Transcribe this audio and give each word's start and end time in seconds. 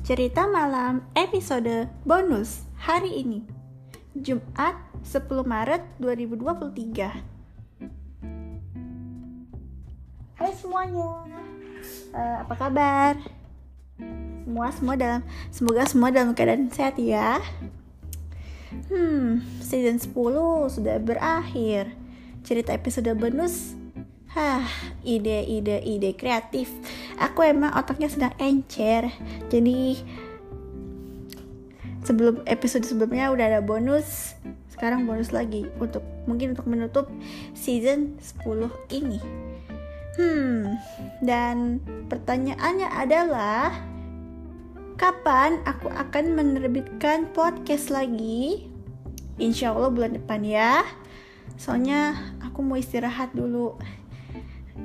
Cerita 0.00 0.48
malam 0.48 1.04
episode 1.12 1.84
bonus 2.08 2.64
hari 2.80 3.20
ini. 3.20 3.44
Jumat 4.16 4.80
10 5.04 5.28
Maret 5.44 5.84
2023 6.00 7.20
Hai 10.40 10.52
semuanya. 10.56 11.28
Uh, 12.16 12.36
Apa 12.40 12.54
kabar? 12.56 13.20
Semua 14.48 14.72
semua 14.72 14.96
dalam 14.96 15.20
Semoga 15.52 15.84
semua 15.84 16.08
dalam 16.08 16.32
keadaan 16.32 16.72
sehat 16.72 16.96
ya. 16.96 17.36
Hmm, 18.88 19.44
season 19.60 20.00
10 20.00 20.16
sudah 20.80 20.96
berakhir. 20.96 21.92
Cerita 22.40 22.72
episode 22.72 23.12
bonus. 23.20 23.76
Hah, 24.30 24.64
ide-ide 25.02 25.82
ide 25.82 26.14
kreatif. 26.14 26.70
Aku 27.20 27.44
emang 27.44 27.76
otaknya 27.76 28.08
sedang 28.08 28.32
encer. 28.40 29.12
Jadi 29.52 30.00
sebelum 32.00 32.40
episode 32.48 32.88
sebelumnya 32.88 33.28
udah 33.28 33.44
ada 33.56 33.60
bonus. 33.60 34.34
Sekarang 34.72 35.04
bonus 35.04 35.30
lagi 35.30 35.68
untuk 35.76 36.00
mungkin 36.24 36.56
untuk 36.56 36.64
menutup 36.64 37.06
season 37.52 38.16
10 38.18 38.72
ini. 38.96 39.20
Hmm, 40.16 40.80
dan 41.20 41.78
pertanyaannya 42.08 42.88
adalah 42.88 43.72
kapan 44.96 45.60
aku 45.68 45.92
akan 45.92 46.36
menerbitkan 46.36 47.28
podcast 47.36 47.92
lagi? 47.92 48.68
Insya 49.40 49.72
Allah 49.72 49.92
bulan 49.92 50.16
depan 50.16 50.44
ya. 50.44 50.84
Soalnya 51.60 52.16
aku 52.40 52.64
mau 52.64 52.80
istirahat 52.80 53.36
dulu 53.36 53.76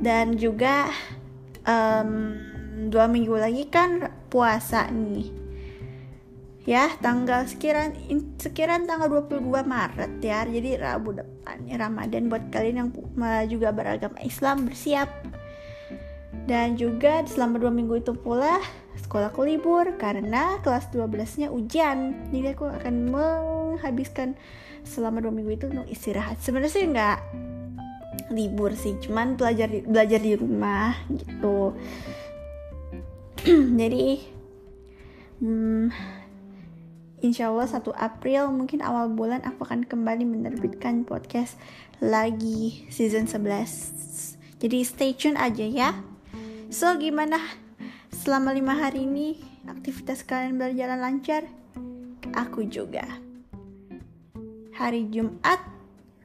dan 0.03 0.35
juga 0.35 0.91
um, 1.65 2.09
dua 2.89 3.05
minggu 3.09 3.35
lagi 3.35 3.65
kan 3.67 4.09
puasa 4.29 4.87
nih. 4.89 5.29
Ya 6.65 6.89
tanggal 6.97 7.45
sekiran 7.45 7.93
sekiran 8.41 8.89
tanggal 8.89 9.05
22 9.05 9.45
Maret 9.45 10.17
ya 10.17 10.49
jadi 10.49 10.81
Rabu 10.81 11.13
depan 11.13 11.61
Ramadan 11.69 12.25
buat 12.25 12.49
kalian 12.49 12.77
yang 12.81 12.89
juga 13.45 13.69
beragama 13.69 14.17
Islam 14.25 14.65
bersiap. 14.65 15.09
Dan 16.45 16.77
juga 16.77 17.25
selama 17.25 17.61
dua 17.61 17.73
minggu 17.73 18.01
itu 18.01 18.13
pula 18.17 18.61
sekolahku 18.97 19.45
libur 19.45 19.97
karena 19.97 20.57
kelas 20.65 20.89
12 20.89 21.41
nya 21.41 21.47
ujian. 21.53 22.29
Jadi 22.33 22.47
aku 22.53 22.65
akan 22.69 22.93
menghabiskan 23.13 24.33
selama 24.85 25.21
dua 25.21 25.33
minggu 25.33 25.53
itu 25.53 25.65
untuk 25.69 25.89
istirahat. 25.89 26.41
Sebenarnya 26.41 26.73
sih 26.73 26.85
nggak 26.85 27.17
libur 28.33 28.73
sih 28.73 28.97
cuman 29.01 29.37
belajar 29.37 29.69
di, 29.69 29.85
belajar 29.85 30.19
di 30.21 30.33
rumah 30.33 30.95
gitu. 31.09 31.75
Jadi 33.79 34.07
hmm, 35.43 35.85
insya 37.21 37.53
Allah 37.53 37.69
1 37.69 37.85
April 37.93 38.49
mungkin 38.49 38.81
awal 38.81 39.13
bulan 39.13 39.45
aku 39.45 39.65
akan 39.65 39.85
kembali 39.85 40.25
menerbitkan 40.25 41.05
podcast 41.05 41.57
lagi 42.01 42.89
season 42.89 43.29
11 43.29 44.05
jadi 44.65 44.81
stay 44.87 45.11
tune 45.11 45.35
aja 45.35 45.67
ya. 45.67 45.89
So 46.71 46.95
gimana? 46.95 47.37
Selama 48.09 48.55
lima 48.55 48.73
hari 48.73 49.03
ini 49.03 49.37
aktivitas 49.67 50.23
kalian 50.23 50.55
berjalan 50.55 50.97
lancar? 50.97 51.43
Aku 52.33 52.63
juga. 52.65 53.03
Hari 54.73 55.11
Jumat 55.11 55.74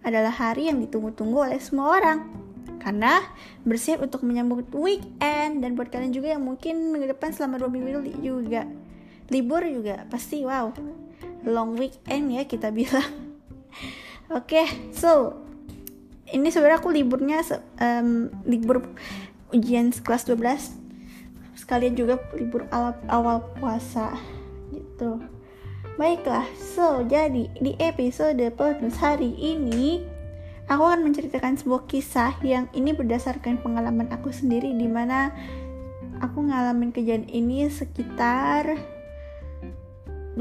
adalah 0.01 0.33
hari 0.33 0.73
yang 0.73 0.81
ditunggu-tunggu 0.81 1.51
oleh 1.51 1.61
semua 1.61 2.01
orang. 2.01 2.19
Karena 2.81 3.21
bersiap 3.65 4.01
untuk 4.01 4.25
menyambut 4.25 4.73
weekend 4.73 5.61
dan 5.61 5.77
buat 5.77 5.93
kalian 5.93 6.17
juga 6.17 6.33
yang 6.33 6.45
mungkin 6.45 6.93
minggu 6.93 7.13
depan 7.13 7.37
selama 7.37 7.61
dua 7.61 7.69
minggu 7.69 8.01
juga 8.25 8.65
libur 9.31 9.63
juga 9.63 10.09
pasti 10.11 10.43
wow 10.43 10.75
long 11.45 11.77
weekend 11.77 12.33
ya 12.33 12.49
kita 12.49 12.73
bilang. 12.79 13.37
Oke 14.31 14.65
okay, 14.65 14.67
so 14.97 15.37
ini 16.31 16.49
sebenarnya 16.49 16.79
aku 16.81 16.91
liburnya 16.95 17.43
um, 17.83 18.31
libur 18.47 18.87
ujian 19.51 19.91
kelas 19.91 20.25
12 20.31 20.79
sekalian 21.59 21.95
juga 21.99 22.23
libur 22.39 22.67
awal, 22.71 22.95
awal 23.11 23.37
puasa 23.59 24.15
gitu 24.71 25.19
Baiklah, 26.01 26.49
so 26.57 27.05
jadi 27.05 27.53
di 27.61 27.77
episode 27.77 28.41
bonus 28.57 28.97
hari 28.97 29.37
ini 29.37 30.01
aku 30.65 30.81
akan 30.81 31.05
menceritakan 31.05 31.61
sebuah 31.61 31.85
kisah 31.85 32.41
yang 32.41 32.73
ini 32.73 32.97
berdasarkan 32.97 33.61
pengalaman 33.61 34.09
aku 34.09 34.33
sendiri 34.33 34.73
di 34.73 34.89
mana 34.89 35.29
aku 36.25 36.49
ngalamin 36.49 36.89
kejadian 36.89 37.29
ini 37.29 37.69
sekitar 37.69 38.81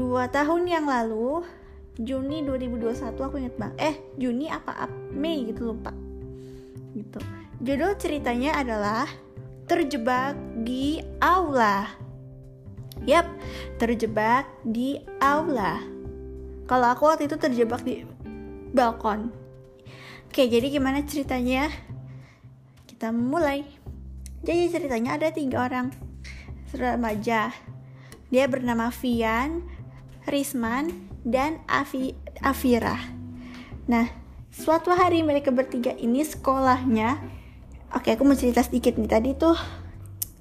tahun 0.32 0.64
yang 0.64 0.88
lalu 0.88 1.44
Juni 2.00 2.40
2021 2.40 3.20
aku 3.20 3.36
inget 3.36 3.52
bang 3.60 3.76
eh 3.76 4.00
Juni 4.16 4.48
apa 4.48 4.88
Mei 5.12 5.44
gitu 5.44 5.76
lupa. 5.76 5.92
Gitu. 6.96 7.20
Judul 7.60 8.00
ceritanya 8.00 8.64
adalah 8.64 9.04
terjebak 9.68 10.40
di 10.64 11.04
aula 11.20 11.84
Yap, 13.08 13.26
terjebak 13.80 14.44
di 14.60 15.00
aula. 15.24 15.80
Kalau 16.68 16.86
aku 16.92 17.08
waktu 17.08 17.26
itu 17.26 17.36
terjebak 17.40 17.80
di 17.80 18.04
balkon. 18.76 19.32
Oke, 20.30 20.46
jadi 20.46 20.68
gimana 20.70 21.02
ceritanya? 21.02 21.72
Kita 22.86 23.10
mulai. 23.10 23.66
Jadi 24.44 24.70
ceritanya 24.70 25.16
ada 25.16 25.32
tiga 25.32 25.66
orang 25.66 25.90
remaja. 26.76 27.50
Dia 28.30 28.44
bernama 28.46 28.94
Vian, 28.94 29.66
Risman, 30.30 31.10
dan 31.26 31.58
Avi, 31.66 32.14
Avira. 32.40 32.96
Nah, 33.90 34.06
suatu 34.54 34.94
hari 34.94 35.26
mereka 35.26 35.50
bertiga 35.50 35.90
ini 35.98 36.22
sekolahnya. 36.22 37.18
Oke, 37.90 38.14
aku 38.14 38.22
mau 38.22 38.38
cerita 38.38 38.62
sedikit 38.62 38.94
nih. 38.94 39.10
Tadi 39.10 39.30
tuh 39.34 39.58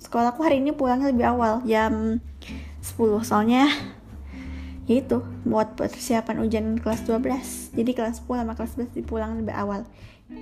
sekolahku 0.05 0.45
hari 0.45 0.61
ini 0.61 0.69
pulangnya 0.69 1.09
lebih 1.09 1.25
awal 1.33 1.65
jam 1.65 2.21
10 2.81 3.27
soalnya 3.27 3.67
ya 4.89 5.05
itu 5.05 5.21
buat 5.45 5.77
persiapan 5.77 6.41
ujian 6.41 6.65
kelas 6.81 7.05
12 7.05 7.77
jadi 7.77 7.91
kelas 7.93 8.25
10 8.25 8.41
sama 8.41 8.53
kelas 8.57 8.73
11 8.73 8.97
dipulang 8.97 9.37
lebih 9.37 9.53
awal. 9.53 9.85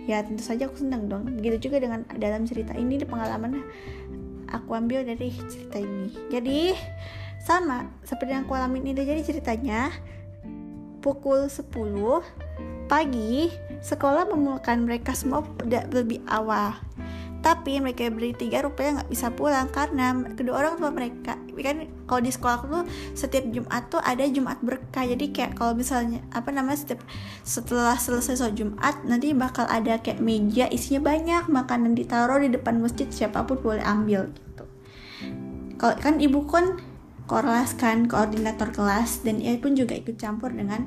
Ya 0.08 0.20
tentu 0.20 0.44
saja 0.44 0.68
aku 0.68 0.84
senang 0.84 1.08
dong. 1.08 1.28
Begitu 1.40 1.68
juga 1.72 1.80
dengan 1.84 2.04
dalam 2.16 2.44
cerita 2.44 2.76
ini 2.76 3.00
pengalaman 3.04 3.64
aku 4.52 4.72
ambil 4.76 5.04
dari 5.04 5.32
cerita 5.48 5.80
ini. 5.80 6.12
Jadi 6.32 6.76
sama 7.44 7.88
seperti 8.04 8.36
yang 8.36 8.44
aku 8.48 8.56
alami 8.56 8.84
ini 8.84 8.92
jadi 8.96 9.24
ceritanya 9.24 9.92
pukul 11.00 11.48
10 11.48 11.72
pagi 12.88 13.52
sekolah 13.84 14.28
memulakan 14.32 14.88
mereka 14.88 15.12
semua 15.16 15.44
lebih 15.92 16.24
awal 16.28 16.76
tapi 17.48 17.80
mereka 17.80 18.12
bertiga 18.12 18.60
rupanya 18.60 19.00
nggak 19.00 19.12
bisa 19.16 19.32
pulang 19.32 19.72
karena 19.72 20.20
kedua 20.36 20.60
orang 20.60 20.76
tua 20.76 20.92
mereka. 20.92 21.40
Kan 21.56 21.88
kalau 22.04 22.20
di 22.20 22.28
sekolah 22.28 22.58
tuh 22.68 22.84
setiap 23.16 23.48
Jumat 23.56 23.88
tuh 23.88 24.04
ada 24.04 24.28
Jumat 24.28 24.60
berkah. 24.60 25.08
Jadi 25.08 25.32
kayak 25.32 25.56
kalau 25.56 25.72
misalnya 25.72 26.20
apa 26.36 26.52
namanya 26.52 26.84
setiap 26.84 27.00
setelah 27.48 27.96
selesai 27.96 28.44
sholat 28.44 28.56
Jumat 28.60 29.00
nanti 29.08 29.32
bakal 29.32 29.64
ada 29.72 29.96
kayak 30.04 30.20
meja 30.20 30.68
isinya 30.68 31.16
banyak 31.16 31.48
makanan 31.48 31.96
ditaruh 31.96 32.44
di 32.44 32.52
depan 32.52 32.84
masjid 32.84 33.08
siapa 33.08 33.48
pun 33.48 33.64
boleh 33.64 33.84
ambil 33.88 34.28
gitu. 34.28 34.68
Kalau 35.80 35.96
kan 36.04 36.20
ibu 36.20 36.44
kan 36.52 36.84
kelas 37.32 37.80
kan 37.80 38.12
koordinator 38.12 38.76
kelas 38.76 39.24
dan 39.24 39.40
ia 39.40 39.56
pun 39.56 39.72
juga 39.72 39.96
ikut 39.96 40.20
campur 40.20 40.52
dengan 40.52 40.84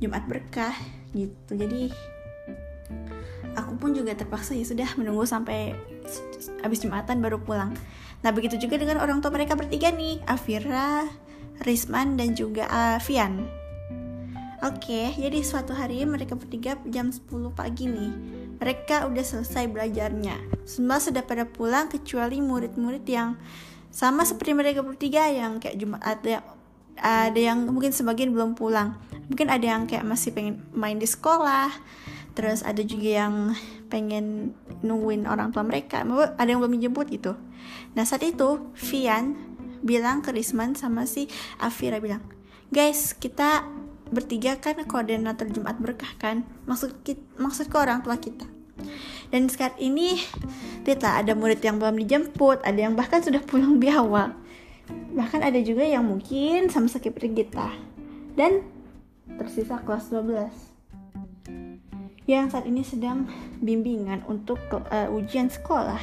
Jumat 0.00 0.24
berkah 0.24 0.72
gitu. 1.12 1.60
Jadi 1.60 1.92
aku 3.54 3.78
pun 3.78 3.90
juga 3.94 4.14
terpaksa 4.14 4.52
ya 4.54 4.66
sudah 4.66 4.86
menunggu 4.98 5.24
sampai 5.26 5.74
habis 6.60 6.82
jumatan 6.82 7.22
baru 7.22 7.40
pulang 7.40 7.74
nah 8.20 8.30
begitu 8.30 8.58
juga 8.60 8.80
dengan 8.80 9.00
orang 9.00 9.20
tua 9.22 9.32
mereka 9.32 9.54
bertiga 9.54 9.90
nih 9.94 10.20
Afira 10.26 11.06
Risman 11.62 12.18
dan 12.18 12.34
juga 12.34 12.66
Avian 12.68 13.64
Oke, 14.64 15.12
jadi 15.20 15.44
suatu 15.44 15.76
hari 15.76 16.00
mereka 16.08 16.40
bertiga 16.40 16.80
jam 16.88 17.12
10 17.12 17.52
pagi 17.52 17.84
nih. 17.84 18.12
Mereka 18.56 19.04
udah 19.12 19.20
selesai 19.20 19.68
belajarnya. 19.68 20.40
Semua 20.64 20.96
sudah 20.96 21.20
pada 21.20 21.44
pulang 21.44 21.92
kecuali 21.92 22.40
murid-murid 22.40 23.04
yang 23.04 23.36
sama 23.92 24.24
seperti 24.24 24.56
mereka 24.56 24.80
bertiga 24.80 25.28
yang 25.28 25.60
kayak 25.60 25.76
Jumat 25.76 26.00
ada 26.00 26.40
ada 26.96 27.36
yang 27.36 27.68
mungkin 27.68 27.92
sebagian 27.92 28.32
belum 28.32 28.56
pulang. 28.56 28.96
Mungkin 29.28 29.52
ada 29.52 29.68
yang 29.68 29.84
kayak 29.84 30.08
masih 30.08 30.32
pengen 30.32 30.64
main 30.72 30.96
di 30.96 31.04
sekolah, 31.04 31.68
terus 32.34 32.66
ada 32.66 32.82
juga 32.82 33.24
yang 33.24 33.34
pengen 33.88 34.54
nungguin 34.82 35.26
orang 35.26 35.54
tua 35.54 35.62
mereka. 35.62 36.02
Ada 36.38 36.48
yang 36.50 36.60
belum 36.60 36.76
dijemput 36.78 37.06
gitu. 37.10 37.38
Nah 37.94 38.04
saat 38.06 38.26
itu 38.26 38.70
Vian 38.74 39.38
bilang 39.84 40.20
ke 40.20 40.34
Risman 40.34 40.74
sama 40.74 41.04
si 41.04 41.28
Afira 41.60 42.00
bilang 42.00 42.24
guys 42.72 43.12
kita 43.12 43.68
bertiga 44.08 44.56
kan 44.56 44.80
koordinator 44.84 45.46
Jumat 45.48 45.78
berkah 45.78 46.10
kan? 46.18 46.42
Maksud 46.66 47.00
maksud 47.38 47.70
ke 47.70 47.76
orang 47.78 48.02
tua 48.02 48.18
kita. 48.18 48.46
Dan 49.30 49.46
sekarang 49.46 49.78
ini 49.78 50.18
lihatlah 50.82 51.22
ada 51.22 51.32
murid 51.38 51.62
yang 51.62 51.78
belum 51.78 51.96
dijemput 52.02 52.66
ada 52.66 52.90
yang 52.90 52.98
bahkan 52.98 53.22
sudah 53.22 53.40
pulang 53.40 53.78
lebih 53.78 53.94
awal 53.94 54.34
bahkan 55.14 55.40
ada 55.40 55.56
juga 55.62 55.86
yang 55.86 56.04
mungkin 56.04 56.68
sama 56.68 56.90
seperti 56.90 57.32
kita. 57.32 57.72
Dan 58.34 58.66
tersisa 59.38 59.80
kelas 59.80 60.10
12 60.12 60.73
yang 62.24 62.48
saat 62.48 62.64
ini 62.64 62.80
sedang 62.80 63.28
bimbingan 63.60 64.24
untuk 64.24 64.56
uh, 64.72 65.08
ujian 65.12 65.52
sekolah. 65.52 66.00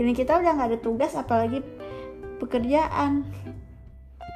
Ini 0.00 0.10
kita 0.16 0.40
udah 0.40 0.56
nggak 0.56 0.68
ada 0.74 0.78
tugas 0.80 1.12
apalagi 1.14 1.60
pekerjaan. 2.40 3.28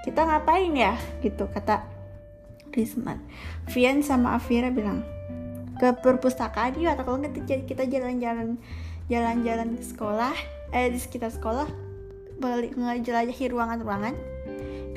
Kita 0.04 0.28
ngapain 0.28 0.70
ya? 0.76 0.94
Gitu 1.24 1.48
kata 1.50 1.82
Risman. 2.70 3.18
Vian 3.72 4.04
sama 4.04 4.36
Afira 4.36 4.68
bilang 4.68 5.02
ke 5.78 5.94
perpustakaan 5.98 6.74
yuk 6.78 6.90
atau 6.90 7.06
kalau 7.06 7.18
nggak 7.22 7.46
kita 7.46 7.86
jalan-jalan 7.86 8.58
jalan-jalan 9.06 9.78
ke 9.78 9.84
sekolah 9.86 10.34
eh 10.74 10.90
di 10.90 10.98
sekitar 10.98 11.30
sekolah 11.30 11.70
balik 12.38 12.76
ngejelajahi 12.76 13.44
ruangan-ruangan. 13.50 14.14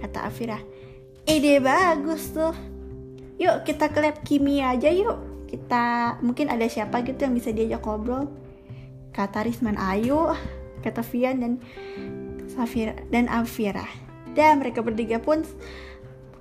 Kata 0.03 0.27
Afira 0.27 0.59
ide 1.25 1.61
bagus 1.61 2.33
tuh 2.33 2.53
yuk 3.41 3.65
kita 3.65 3.89
ke 3.89 3.97
lab 3.97 4.21
kimia 4.21 4.77
aja 4.77 4.93
yuk 4.93 5.17
kita 5.49 6.15
mungkin 6.21 6.53
ada 6.53 6.69
siapa 6.69 7.01
gitu 7.01 7.25
yang 7.25 7.33
bisa 7.33 7.49
diajak 7.49 7.81
ngobrol 7.81 8.29
kata 9.11 9.41
Risman 9.41 9.81
ayo 9.81 10.37
kata 10.85 11.01
Vian 11.01 11.41
dan 11.41 11.53
Safira 12.45 12.93
dan 13.09 13.25
Afira 13.25 13.89
dan 14.37 14.61
mereka 14.61 14.85
bertiga 14.85 15.17
pun 15.17 15.41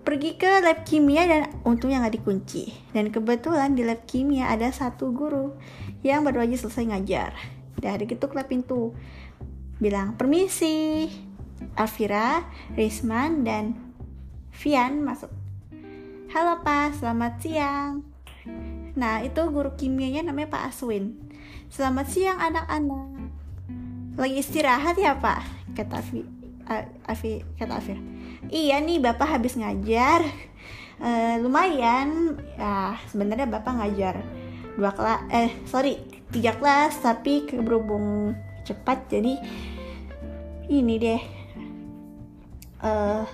pergi 0.00 0.34
ke 0.40 0.64
lab 0.64 0.82
kimia 0.82 1.28
dan 1.28 1.50
untungnya 1.62 2.02
nggak 2.02 2.18
dikunci. 2.18 2.72
Dan 2.90 3.12
kebetulan 3.14 3.76
di 3.76 3.84
lab 3.84 4.02
kimia 4.08 4.48
ada 4.50 4.72
satu 4.72 5.12
guru 5.12 5.54
yang 6.00 6.24
baru 6.24 6.42
aja 6.48 6.56
selesai 6.56 6.90
ngajar. 6.90 7.30
Dari 7.78 8.04
itu 8.08 8.26
ke 8.26 8.42
pintu, 8.48 8.96
bilang 9.78 10.16
permisi. 10.16 11.08
Alvira, 11.76 12.40
Risman, 12.72 13.44
dan 13.44 13.76
Vian 14.56 15.04
masuk. 15.04 15.39
Halo 16.30 16.62
Pak, 16.62 17.02
selamat 17.02 17.42
siang. 17.42 18.06
Nah, 18.94 19.18
itu 19.22 19.42
guru 19.50 19.74
kimianya 19.74 20.22
namanya 20.22 20.54
Pak 20.54 20.70
Aswin. 20.70 21.18
Selamat 21.66 22.06
siang 22.06 22.38
anak-anak. 22.38 23.34
Lagi 24.14 24.38
istirahat 24.38 24.94
ya 24.94 25.18
Pak? 25.18 25.42
Kata 25.74 25.98
Afi, 25.98 26.22
Afi 27.06 27.42
kata 27.58 27.82
Afira 27.82 27.98
iya 28.50 28.78
nih 28.78 29.02
bapak 29.02 29.38
habis 29.38 29.58
ngajar 29.58 30.22
uh, 31.02 31.34
lumayan 31.42 32.38
ya 32.54 32.94
sebenarnya 33.10 33.50
bapak 33.50 33.72
ngajar 33.74 34.22
dua 34.78 34.94
kelas 34.94 35.20
eh 35.34 35.50
sorry 35.66 35.98
tiga 36.30 36.54
kelas 36.54 37.02
tapi 37.02 37.42
berhubung 37.50 38.38
cepat 38.62 39.10
jadi 39.10 39.34
ini 40.70 40.94
deh 41.02 41.22
uh, 42.86 43.26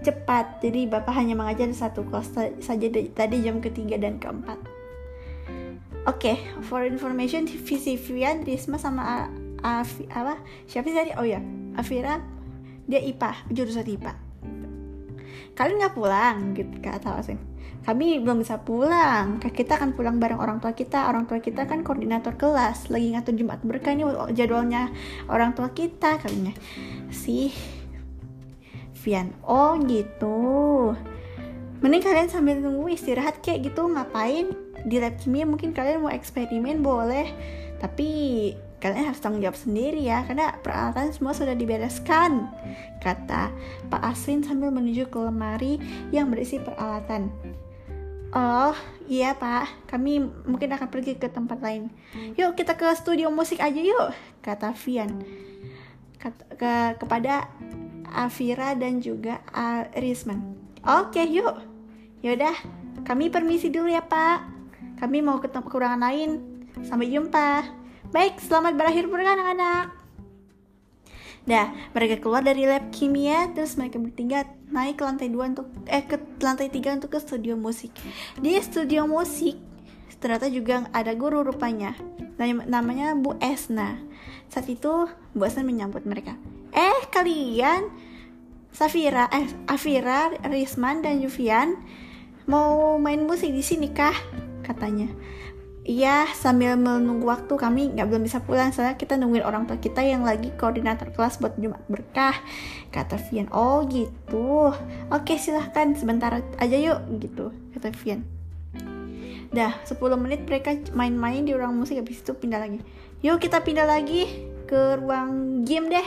cepat. 0.00 0.64
Jadi 0.64 0.88
bapak 0.88 1.12
hanya 1.16 1.36
mengajar 1.36 1.68
satu 1.72 2.04
kelas 2.08 2.32
saja 2.60 2.86
tadi 2.90 3.36
jam 3.44 3.60
ketiga 3.60 4.00
dan 4.00 4.16
keempat. 4.20 4.58
Oke 6.08 6.32
okay, 6.32 6.36
for 6.64 6.82
information 6.84 7.44
visi 7.44 8.00
Vivian 8.00 8.42
Risma 8.42 8.80
sama 8.80 9.28
apa? 9.60 10.34
Siapa 10.64 10.86
sih 10.88 10.96
tadi? 10.96 11.12
Oh 11.20 11.28
ya 11.28 11.44
Afira 11.76 12.24
dia 12.88 12.98
IPA 12.98 13.52
jurusan 13.52 13.86
IPA 13.86 14.30
kalian 15.54 15.76
nggak 15.76 15.94
pulang 15.94 16.56
gitu 16.56 16.74
kata 16.82 17.20
Asin 17.20 17.38
kami 17.80 18.20
belum 18.20 18.44
bisa 18.44 18.60
pulang. 18.60 19.40
Kita 19.40 19.80
akan 19.80 19.96
pulang 19.96 20.20
bareng 20.20 20.36
orang 20.36 20.60
tua 20.60 20.76
kita. 20.76 21.08
Orang 21.08 21.24
tua 21.24 21.40
kita 21.40 21.64
kan 21.64 21.80
koordinator 21.80 22.36
kelas. 22.36 22.92
Lagi 22.92 23.16
ngatur 23.16 23.32
Jumat 23.40 23.64
berkah 23.64 23.96
ini 23.96 24.04
jadwalnya 24.36 24.92
orang 25.32 25.56
tua 25.56 25.72
kita 25.72 26.20
kalinya 26.20 26.52
si 27.08 27.48
Vian. 29.00 29.32
Oh 29.44 29.80
gitu. 29.80 30.92
Mending 31.80 32.04
kalian 32.04 32.28
sambil 32.28 32.60
nunggu 32.60 32.92
istirahat 32.92 33.40
kayak 33.40 33.72
gitu. 33.72 33.88
Ngapain? 33.88 34.52
Di 34.84 34.96
lab 35.00 35.16
kimia 35.16 35.48
mungkin 35.48 35.72
kalian 35.72 36.04
mau 36.04 36.12
eksperimen 36.12 36.84
boleh. 36.84 37.32
Tapi 37.80 38.08
kalian 38.80 39.12
harus 39.12 39.20
tanggung 39.20 39.44
jawab 39.44 39.60
sendiri 39.60 40.00
ya 40.08 40.24
karena 40.24 40.56
peralatan 40.64 41.12
semua 41.12 41.36
sudah 41.36 41.52
dibereskan 41.52 42.48
kata 43.04 43.52
Pak 43.92 44.00
Aswin 44.00 44.40
sambil 44.40 44.72
menuju 44.72 45.12
ke 45.12 45.20
lemari 45.20 45.76
yang 46.08 46.32
berisi 46.32 46.56
peralatan. 46.56 47.28
Oh 48.30 48.76
iya 49.10 49.36
Pak. 49.36 49.90
Kami 49.90 50.22
mungkin 50.48 50.70
akan 50.70 50.88
pergi 50.88 51.18
ke 51.18 51.28
tempat 51.28 51.60
lain. 51.60 51.92
Yuk 52.38 52.56
kita 52.56 52.78
ke 52.78 52.88
studio 52.96 53.28
musik 53.28 53.60
aja 53.60 53.80
yuk 53.80 54.16
kata 54.40 54.72
Vian. 54.86 55.20
Kata, 56.20 56.42
ke, 56.52 56.72
kepada 57.00 57.48
Afira 58.12 58.74
dan 58.76 58.98
juga 58.98 59.40
Arisman 59.54 60.58
oke 60.82 61.22
yuk 61.26 61.56
yaudah 62.20 62.54
kami 63.06 63.32
permisi 63.32 63.72
dulu 63.72 63.88
ya 63.88 64.04
Pak 64.04 64.38
kami 65.00 65.24
mau 65.24 65.40
ke 65.40 65.48
kekurangan 65.48 66.02
lain 66.02 66.30
sampai 66.84 67.08
jumpa 67.08 67.80
Baik, 68.10 68.42
selamat 68.42 68.74
berakhir 68.74 69.06
pekan 69.06 69.38
anak-anak. 69.38 69.94
Dah, 71.46 71.70
mereka 71.94 72.18
keluar 72.18 72.42
dari 72.42 72.66
lab 72.66 72.90
kimia, 72.90 73.46
terus 73.54 73.78
mereka 73.78 74.02
bertiga 74.02 74.50
naik 74.66 74.98
ke 74.98 75.06
lantai 75.06 75.30
dua 75.30 75.46
untuk 75.46 75.70
eh 75.86 76.02
ke 76.02 76.18
lantai 76.42 76.74
tiga 76.74 76.90
untuk 76.90 77.14
ke 77.14 77.22
studio 77.22 77.54
musik. 77.54 77.94
Di 78.42 78.58
studio 78.58 79.06
musik 79.06 79.62
ternyata 80.18 80.50
juga 80.50 80.90
ada 80.90 81.14
guru 81.14 81.46
rupanya, 81.46 81.94
namanya 82.66 83.14
Bu 83.14 83.38
Esna. 83.38 84.02
Saat 84.50 84.66
itu 84.66 85.06
Bu 85.38 85.46
Esna 85.46 85.62
menyambut 85.62 86.02
mereka. 86.02 86.34
Eh 86.70 86.98
kalian, 87.10 87.90
Safira, 88.70 89.26
eh 89.34 89.46
Afira, 89.66 90.30
Risman 90.46 91.02
dan 91.02 91.18
Juvian 91.18 91.74
mau 92.46 92.98
main 92.98 93.22
musik 93.22 93.50
di 93.50 93.62
sini 93.62 93.90
kah? 93.90 94.14
Katanya. 94.62 95.10
Iya, 95.80 96.28
sambil 96.36 96.76
menunggu 96.76 97.26
waktu 97.26 97.50
kami 97.56 97.96
nggak 97.96 98.06
belum 98.06 98.22
bisa 98.22 98.38
pulang 98.44 98.70
soalnya 98.70 98.94
kita 99.00 99.16
nungguin 99.16 99.42
orang 99.42 99.64
tua 99.64 99.80
kita 99.80 100.04
yang 100.04 100.22
lagi 100.22 100.52
koordinator 100.54 101.10
kelas 101.10 101.40
buat 101.40 101.56
Jumat 101.56 101.82
berkah. 101.88 102.36
Kata 102.94 103.16
Vian, 103.16 103.48
oh 103.50 103.82
gitu. 103.88 104.70
Oke 105.10 105.40
silahkan 105.40 105.96
sebentar 105.96 106.44
aja 106.60 106.76
yuk 106.76 107.00
gitu, 107.18 107.50
kata 107.74 107.90
Vian. 107.96 108.22
Dah 109.50 109.74
10 109.82 109.98
menit 110.20 110.46
mereka 110.46 110.76
main-main 110.94 111.42
di 111.42 111.50
ruang 111.56 111.74
musik 111.74 111.98
habis 111.98 112.22
itu 112.22 112.38
pindah 112.38 112.62
lagi. 112.62 112.78
Yuk 113.24 113.42
kita 113.42 113.64
pindah 113.64 113.88
lagi 113.88 114.46
ke 114.70 115.00
ruang 115.00 115.64
game 115.66 115.90
deh. 115.90 116.06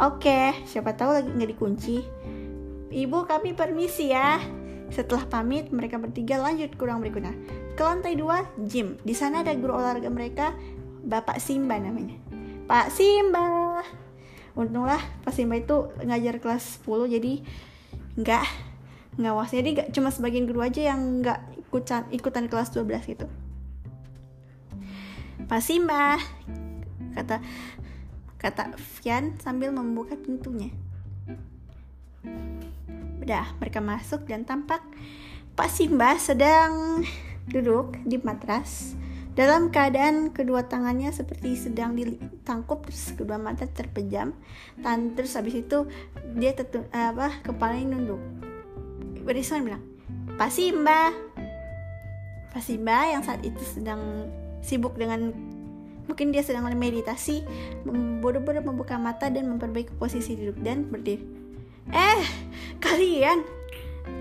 Oke, 0.00 0.56
siapa 0.64 0.96
tahu 0.96 1.12
lagi 1.12 1.28
nggak 1.28 1.50
dikunci. 1.52 2.00
Ibu 2.88 3.28
kami 3.28 3.52
permisi 3.52 4.08
ya. 4.08 4.40
Setelah 4.88 5.28
pamit, 5.28 5.68
mereka 5.68 6.00
bertiga 6.00 6.40
lanjut 6.40 6.72
ke 6.72 6.82
ruang 6.82 7.04
berikutnya. 7.04 7.36
Ke 7.76 7.84
lantai 7.84 8.16
dua, 8.16 8.48
gym. 8.64 8.96
Di 9.04 9.12
sana 9.12 9.44
ada 9.44 9.52
guru 9.52 9.76
olahraga 9.76 10.08
mereka, 10.08 10.56
Bapak 11.04 11.36
Simba 11.36 11.76
namanya. 11.76 12.16
Pak 12.64 12.88
Simba. 12.88 13.84
Untunglah 14.56 15.04
Pak 15.20 15.36
Simba 15.36 15.60
itu 15.60 15.92
ngajar 16.00 16.40
kelas 16.40 16.80
10 16.80 17.20
jadi 17.20 17.32
nggak 18.18 18.46
ngawas 19.20 19.52
jadi 19.54 19.68
gak, 19.84 19.88
cuma 19.94 20.10
sebagian 20.10 20.48
guru 20.48 20.64
aja 20.64 20.90
yang 20.90 21.22
nggak 21.22 21.38
ikutan 21.70 22.02
ikutan 22.10 22.50
kelas 22.50 22.74
12 22.74 23.14
gitu 23.14 23.26
Pak 25.46 25.62
Simba 25.62 26.18
kata 27.14 27.42
kata 28.40 28.72
Fian 28.80 29.36
sambil 29.36 29.68
membuka 29.70 30.16
pintunya. 30.16 30.72
Udah, 33.20 33.52
mereka 33.60 33.84
masuk 33.84 34.24
dan 34.24 34.48
tampak 34.48 34.80
Pak 35.54 35.68
Simba 35.68 36.16
sedang 36.16 37.04
duduk 37.52 38.00
di 38.08 38.16
matras. 38.16 38.96
Dalam 39.36 39.70
keadaan 39.70 40.34
kedua 40.34 40.66
tangannya 40.66 41.12
seperti 41.12 41.54
sedang 41.54 41.94
ditangkup 41.94 42.88
terus 42.88 43.12
kedua 43.14 43.36
mata 43.36 43.68
terpejam. 43.68 44.32
Dan 44.80 45.12
terus 45.14 45.36
habis 45.36 45.60
itu 45.60 45.84
dia 46.34 46.56
tetu, 46.56 46.82
apa 46.90 47.44
kepalanya 47.44 47.94
nunduk. 47.96 48.20
Berisman 49.22 49.68
bilang 49.68 49.84
Pak 50.40 50.50
Simba. 50.50 51.12
Pak 52.50 52.62
Simba 52.64 53.06
yang 53.06 53.22
saat 53.22 53.44
itu 53.44 53.62
sedang 53.62 54.32
sibuk 54.64 54.96
dengan 54.96 55.30
mungkin 56.10 56.34
dia 56.34 56.42
sedang 56.42 56.66
meditasi 56.74 57.46
bodoh-bodoh 58.18 58.66
membuka 58.66 58.98
mata 58.98 59.30
dan 59.30 59.46
memperbaiki 59.46 59.94
posisi 59.94 60.34
duduk 60.34 60.58
dan 60.66 60.90
berdiri. 60.90 61.22
Eh 61.94 62.22
kalian 62.82 63.46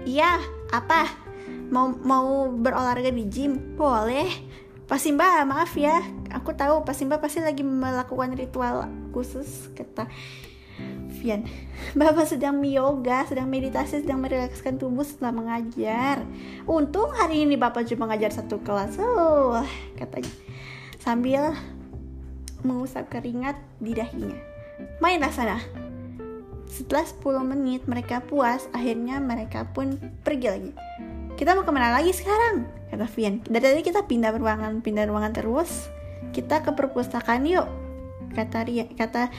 iya 0.06 0.38
apa? 0.70 1.10
Mau 1.74 1.98
mau 2.06 2.54
berolahraga 2.54 3.10
di 3.10 3.26
gym? 3.26 3.74
Boleh. 3.74 4.30
Pak 4.86 5.02
Simba 5.02 5.42
maaf 5.50 5.74
ya. 5.74 6.02
Aku 6.30 6.54
tahu 6.54 6.86
Pak 6.86 6.94
Simba 6.94 7.18
pasti 7.18 7.42
lagi 7.42 7.66
melakukan 7.66 8.38
ritual 8.38 8.86
khusus 9.10 9.74
kata 9.74 10.06
Vian. 11.20 11.44
Bapak 11.98 12.30
sedang 12.30 12.62
yoga 12.64 13.28
sedang 13.28 13.50
meditasi 13.50 14.06
sedang 14.06 14.24
merelakskan 14.24 14.78
tubuh 14.78 15.04
setelah 15.04 15.34
mengajar. 15.36 16.24
Untung 16.70 17.12
hari 17.12 17.44
ini 17.44 17.60
Bapak 17.60 17.86
cuma 17.90 18.08
mengajar 18.08 18.30
satu 18.30 18.62
kelas. 18.62 18.98
Oh 19.02 19.62
katanya. 19.98 20.32
Sambil 21.02 21.56
mengusap 22.64 23.08
keringat 23.12 23.56
di 23.80 23.96
dahinya 23.96 24.50
mainlah 25.00 25.32
sana. 25.32 25.58
Setelah 26.70 27.04
10 27.04 27.52
menit 27.56 27.82
mereka 27.90 28.22
puas 28.22 28.70
akhirnya 28.72 29.18
mereka 29.18 29.66
pun 29.74 29.98
pergi 30.22 30.48
lagi. 30.48 30.72
Kita 31.36 31.56
mau 31.56 31.64
ke 31.66 31.72
mana 31.72 31.96
lagi 31.96 32.12
sekarang? 32.14 32.68
Kata 32.92 33.08
Vian. 33.16 33.42
Dari 33.48 33.64
tadi 33.64 33.82
kita 33.82 34.06
pindah 34.06 34.36
ruangan 34.36 34.84
pindah 34.84 35.08
ruangan 35.10 35.34
terus. 35.34 35.90
Kita 36.30 36.62
ke 36.62 36.72
perpustakaan 36.76 37.48
yuk 37.48 37.68
kata 38.30 38.62
Ria 38.62 38.86
kata 38.86 39.34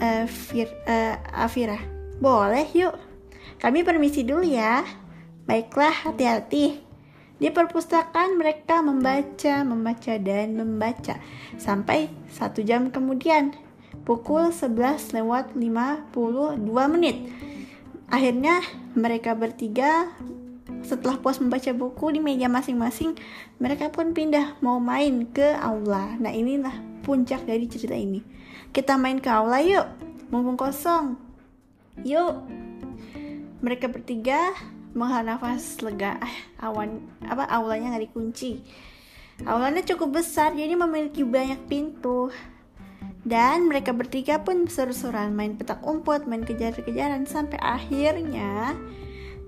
uh, 0.00 0.24
Fir, 0.24 0.70
uh, 0.88 1.20
Afira. 1.34 1.76
Boleh 2.22 2.64
yuk. 2.72 2.96
Kami 3.60 3.84
permisi 3.84 4.24
dulu 4.24 4.46
ya. 4.46 4.80
Baiklah 5.44 6.08
hati-hati 6.08 6.83
di 7.38 7.50
perpustakaan 7.50 8.38
mereka 8.38 8.78
membaca, 8.80 9.66
membaca, 9.66 10.14
dan 10.22 10.54
membaca 10.54 11.18
sampai 11.58 12.06
satu 12.30 12.62
jam 12.62 12.94
kemudian 12.94 13.54
pukul 14.06 14.54
11 14.54 15.16
lewat 15.18 15.54
52 15.58 16.14
menit. 16.94 17.16
Akhirnya 18.06 18.62
mereka 18.94 19.34
bertiga 19.34 20.14
setelah 20.84 21.16
puas 21.16 21.40
membaca 21.40 21.72
buku 21.72 22.12
di 22.12 22.20
meja 22.20 22.46
masing-masing, 22.46 23.16
mereka 23.56 23.88
pun 23.88 24.12
pindah 24.12 24.60
mau 24.60 24.76
main 24.76 25.24
ke 25.32 25.56
aula. 25.56 26.12
Nah 26.20 26.30
inilah 26.30 26.76
puncak 27.02 27.48
dari 27.48 27.64
cerita 27.66 27.96
ini. 27.96 28.20
Kita 28.70 29.00
main 29.00 29.18
ke 29.18 29.32
aula 29.32 29.64
yuk, 29.64 29.88
mumpung 30.28 30.60
kosong. 30.60 31.16
Yuk. 32.04 32.44
Mereka 33.64 33.88
bertiga 33.88 34.52
menghela 34.94 35.36
nafas 35.36 35.82
lega. 35.82 36.16
Ah, 36.22 36.70
awan 36.70 37.02
apa 37.26 37.44
aulanya 37.50 37.94
nggak 37.94 38.10
dikunci. 38.10 38.62
Aulanya 39.42 39.82
cukup 39.82 40.22
besar 40.22 40.54
jadi 40.54 40.78
memiliki 40.78 41.26
banyak 41.26 41.66
pintu. 41.66 42.30
Dan 43.24 43.72
mereka 43.72 43.96
bertiga 43.96 44.40
pun 44.44 44.68
seru-seruan 44.68 45.32
main 45.32 45.56
petak 45.56 45.80
umpet, 45.82 46.28
main 46.28 46.44
kejar-kejaran 46.44 47.24
sampai 47.24 47.56
akhirnya 47.56 48.76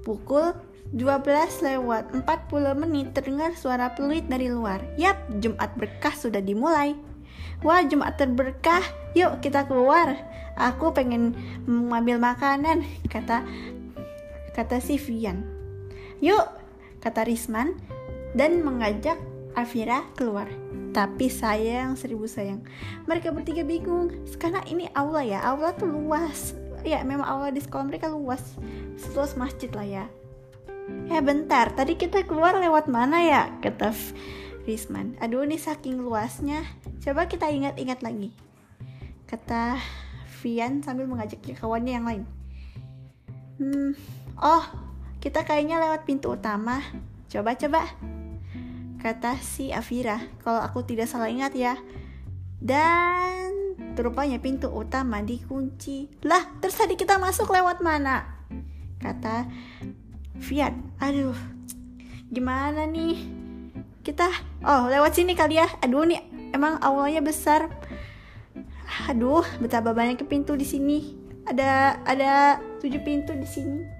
pukul 0.00 0.56
12 0.96 1.66
lewat 1.66 2.14
40 2.14 2.82
menit 2.82 3.12
terdengar 3.12 3.52
suara 3.52 3.92
peluit 3.92 4.24
dari 4.24 4.48
luar. 4.48 4.80
Yap, 4.96 5.18
Jumat 5.44 5.76
berkah 5.76 6.14
sudah 6.14 6.40
dimulai. 6.40 6.96
Wah, 7.60 7.84
Jumat 7.84 8.16
terberkah. 8.20 8.84
Yuk 9.16 9.44
kita 9.44 9.64
keluar. 9.68 10.14
Aku 10.56 10.96
pengen 10.96 11.36
mengambil 11.68 12.16
makanan, 12.16 12.80
kata 13.12 13.44
kata 14.56 14.80
si 14.80 14.96
Vian. 14.96 15.44
Yuk, 16.24 16.48
kata 17.04 17.28
Risman 17.28 17.76
dan 18.32 18.64
mengajak 18.64 19.20
Afira 19.52 20.04
keluar. 20.16 20.48
Tapi 20.96 21.28
sayang 21.28 21.92
seribu 21.96 22.24
sayang. 22.24 22.64
Mereka 23.04 23.32
bertiga 23.36 23.64
bingung. 23.68 24.08
Karena 24.40 24.64
ini 24.64 24.88
aula 24.96 25.20
ya. 25.20 25.44
Aula 25.44 25.76
tuh 25.76 25.88
luas. 25.88 26.56
Ya 26.84 27.04
memang 27.04 27.28
aula 27.28 27.52
di 27.52 27.60
sekolah 27.60 27.84
mereka 27.84 28.08
luas. 28.08 28.56
Seluas 28.96 29.36
masjid 29.36 29.68
lah 29.76 29.84
ya. 29.84 30.04
Eh 31.12 31.20
bentar, 31.20 31.74
tadi 31.76 32.00
kita 32.00 32.24
keluar 32.24 32.56
lewat 32.56 32.88
mana 32.88 33.20
ya? 33.20 33.42
Kata 33.60 33.92
Risman. 34.64 35.20
Aduh 35.20 35.44
ini 35.44 35.60
saking 35.60 36.00
luasnya. 36.00 36.64
Coba 37.04 37.28
kita 37.28 37.52
ingat-ingat 37.52 38.00
lagi. 38.00 38.32
Kata 39.28 39.76
Vian 40.40 40.80
sambil 40.80 41.08
mengajak 41.08 41.44
kawannya 41.60 41.92
yang 41.96 42.06
lain. 42.08 42.24
Hmm, 43.56 43.96
oh, 44.40 44.64
kita 45.20 45.42
kayaknya 45.42 45.80
lewat 45.80 46.06
pintu 46.06 46.36
utama. 46.36 46.80
Coba-coba 47.26 47.82
kata 49.02 49.38
si 49.38 49.70
Afira 49.70 50.18
kalau 50.42 50.58
aku 50.58 50.82
tidak 50.86 51.10
salah 51.10 51.30
ingat 51.30 51.52
ya. 51.56 51.74
Dan 52.56 53.76
rupanya 53.96 54.40
pintu 54.40 54.70
utama 54.72 55.20
dikunci. 55.24 56.22
Lah 56.24 56.46
terus 56.60 56.76
tadi 56.76 56.94
kita 56.94 57.18
masuk 57.18 57.50
lewat 57.50 57.80
mana? 57.82 58.46
Kata 59.00 59.48
Fiat. 60.36 60.76
Aduh 61.00 61.36
gimana 62.30 62.84
nih? 62.86 63.16
Kita 64.04 64.30
oh 64.62 64.86
lewat 64.86 65.16
sini 65.16 65.34
kali 65.34 65.58
ya. 65.58 65.66
Aduh 65.82 66.06
nih 66.06 66.22
emang 66.52 66.78
awalnya 66.78 67.24
besar. 67.24 67.72
Aduh 69.10 69.44
betapa 69.58 69.90
banyak 69.90 70.22
pintu 70.28 70.54
di 70.54 70.64
sini. 70.68 71.18
Ada 71.46 72.02
ada 72.02 72.58
tujuh 72.82 73.02
pintu 73.06 73.34
di 73.34 73.46
sini 73.46 73.95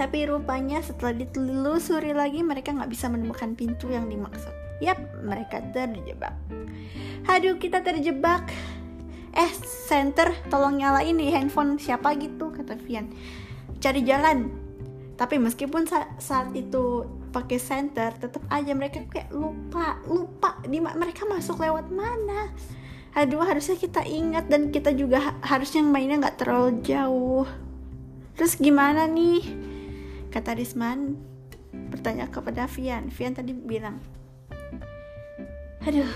tapi 0.00 0.24
rupanya 0.24 0.80
setelah 0.80 1.12
ditelusuri 1.12 2.16
lagi 2.16 2.40
mereka 2.40 2.72
nggak 2.72 2.88
bisa 2.88 3.12
menemukan 3.12 3.52
pintu 3.52 3.92
yang 3.92 4.08
dimaksud. 4.08 4.48
Yap, 4.80 4.96
mereka 5.20 5.60
terjebak. 5.76 6.32
Aduh, 7.28 7.60
kita 7.60 7.84
terjebak. 7.84 8.48
Eh, 9.36 9.52
center, 9.60 10.32
tolong 10.48 10.80
nyalain 10.80 11.12
nih 11.12 11.36
handphone 11.36 11.76
siapa 11.76 12.16
gitu, 12.16 12.48
kata 12.48 12.80
Vian. 12.80 13.12
Cari 13.76 14.00
jalan. 14.00 14.48
Tapi 15.20 15.36
meskipun 15.36 15.84
sa 15.84 16.08
saat 16.16 16.48
itu 16.56 17.04
pakai 17.28 17.60
center, 17.60 18.16
tetap 18.16 18.40
aja 18.48 18.72
mereka 18.72 19.04
kayak 19.04 19.28
lupa, 19.36 20.00
lupa 20.08 20.64
di 20.64 20.80
mereka 20.80 21.28
masuk 21.28 21.60
lewat 21.60 21.92
mana. 21.92 22.48
Aduh, 23.12 23.44
harusnya 23.44 23.76
kita 23.76 24.00
ingat 24.08 24.48
dan 24.48 24.72
kita 24.72 24.96
juga 24.96 25.20
ha 25.20 25.30
harusnya 25.44 25.84
mainnya 25.84 26.24
nggak 26.24 26.40
terlalu 26.40 26.80
jauh. 26.80 27.44
Terus 28.40 28.56
gimana 28.56 29.04
nih? 29.04 29.69
Kata 30.30 30.54
Risman 30.54 31.18
bertanya 31.90 32.30
kepada 32.30 32.70
Vian. 32.70 33.10
Vian 33.10 33.34
tadi 33.34 33.50
bilang, 33.50 33.98
aduh, 35.82 36.06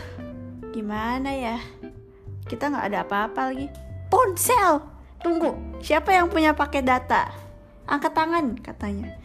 gimana 0.70 1.34
ya? 1.34 1.58
Kita 2.46 2.70
nggak 2.70 2.86
ada 2.94 2.98
apa-apa 3.02 3.50
lagi. 3.50 3.66
Ponsel, 4.06 4.78
tunggu. 5.18 5.58
Siapa 5.82 6.14
yang 6.14 6.30
punya 6.30 6.54
pakai 6.54 6.86
data? 6.86 7.26
Angkat 7.90 8.14
tangan, 8.14 8.54
katanya. 8.62 9.18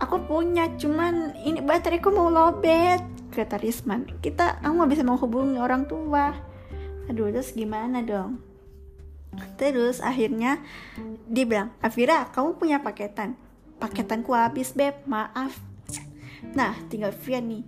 Aku 0.00 0.24
punya, 0.24 0.72
cuman 0.80 1.36
ini 1.44 1.60
bateraiku 1.60 2.08
mau 2.08 2.32
lobet, 2.32 3.04
kata 3.36 3.60
Risman. 3.60 4.08
Kita, 4.24 4.64
kamu 4.64 4.88
bisa 4.88 5.04
menghubungi 5.04 5.60
orang 5.60 5.84
tua. 5.84 6.32
Aduh, 7.12 7.28
terus 7.28 7.52
gimana 7.52 8.00
dong? 8.00 8.40
Terus 9.60 10.00
akhirnya 10.00 10.64
dia 11.28 11.44
bilang, 11.44 11.68
Afira, 11.84 12.32
kamu 12.32 12.56
punya 12.56 12.80
paketan 12.80 13.36
paketanku 13.78 14.32
habis 14.32 14.72
beb. 14.72 14.94
Maaf. 15.08 15.56
Nah 16.56 16.76
tinggal 16.88 17.12
Vian 17.12 17.48
nih. 17.48 17.64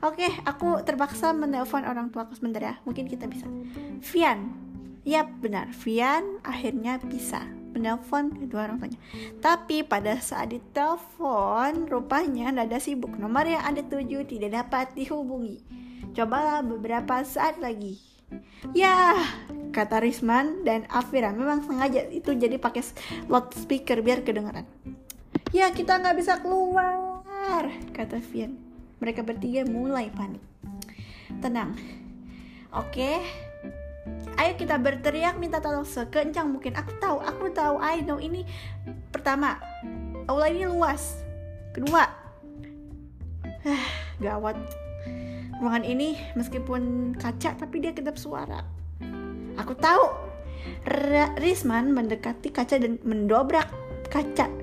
Oke 0.00 0.28
aku 0.48 0.80
terpaksa 0.80 1.36
menelpon 1.36 1.84
orang 1.84 2.08
tua 2.08 2.24
aku 2.24 2.36
sebentar 2.36 2.60
ya. 2.60 2.74
Mungkin 2.84 3.08
kita 3.08 3.28
bisa. 3.28 3.44
Vian 4.00 4.52
ya 5.04 5.24
benar. 5.24 5.72
Vian 5.72 6.40
akhirnya 6.44 7.00
bisa 7.00 7.44
menelpon 7.70 8.34
kedua 8.34 8.66
orang 8.66 8.82
tuanya. 8.82 9.00
Tapi 9.38 9.86
pada 9.86 10.18
saat 10.18 10.50
ditelepon 10.50 11.86
rupanya 11.86 12.50
ada 12.50 12.78
sibuk. 12.82 13.14
Nomor 13.14 13.46
yang 13.46 13.62
ada 13.62 13.80
tujuh 13.84 14.26
tidak 14.26 14.50
dapat 14.52 14.92
dihubungi. 14.98 15.62
Cobalah 16.10 16.66
beberapa 16.66 17.22
saat 17.22 17.62
lagi. 17.62 18.02
Ya, 18.74 19.18
kata 19.74 20.02
Risman 20.02 20.62
dan 20.62 20.86
Afira 20.86 21.34
memang 21.34 21.66
sengaja 21.66 22.06
itu 22.10 22.30
jadi 22.34 22.58
pakai 22.62 22.82
loudspeaker 23.26 24.02
biar 24.02 24.22
kedengaran. 24.22 24.66
Ya 25.50 25.66
kita 25.74 25.98
nggak 25.98 26.14
bisa 26.14 26.38
keluar, 26.38 27.66
kata 27.90 28.22
Vian. 28.30 28.54
Mereka 29.02 29.26
bertiga 29.26 29.66
mulai 29.66 30.06
panik. 30.14 30.38
Tenang. 31.42 31.74
Oke. 32.70 33.18
Ayo 34.38 34.54
kita 34.54 34.78
berteriak 34.78 35.42
minta 35.42 35.58
tolong 35.58 35.82
sekencang 35.82 36.46
mungkin. 36.54 36.78
Aku 36.78 36.94
tahu, 37.02 37.18
aku 37.18 37.50
tahu, 37.50 37.82
I 37.82 37.98
know 38.06 38.22
ini 38.22 38.46
pertama. 39.10 39.58
Aula 40.30 40.54
ini 40.54 40.70
luas. 40.70 41.18
Kedua. 41.74 42.06
gawat. 44.22 44.54
Ruangan 45.58 45.82
ini 45.82 46.14
meskipun 46.38 47.12
kaca 47.18 47.58
tapi 47.58 47.82
dia 47.82 47.90
kedap 47.90 48.14
suara. 48.14 48.62
Aku 49.58 49.74
tahu. 49.74 50.30
Risman 51.42 51.90
mendekati 51.90 52.54
kaca 52.54 52.78
dan 52.78 53.02
mendobrak 53.02 53.66
kaca 54.12 54.59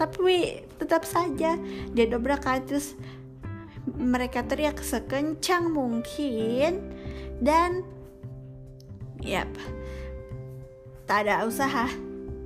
tapi 0.00 0.64
tetap 0.80 1.04
saja 1.04 1.60
dia 1.92 2.06
dobrak 2.08 2.48
terus 2.64 2.96
mereka 4.00 4.40
teriak 4.40 4.80
sekencang 4.80 5.68
mungkin. 5.68 6.80
Dan 7.40 7.84
yap 9.20 9.48
tak 11.04 11.28
ada 11.28 11.44
usaha. 11.44 11.88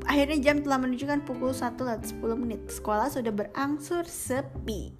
Akhirnya 0.05 0.39
jam 0.43 0.61
telah 0.61 0.79
menunjukkan 0.83 1.25
pukul 1.25 1.55
1 1.55 1.79
lewat 1.79 2.03
10 2.11 2.43
menit. 2.43 2.61
Sekolah 2.71 3.09
sudah 3.09 3.31
berangsur 3.31 4.03
sepi. 4.07 4.95